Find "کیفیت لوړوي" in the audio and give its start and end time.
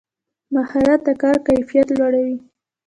1.47-2.37